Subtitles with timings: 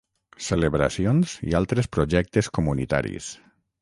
[0.45, 3.29] Celebracions i altres projectes comunitaris.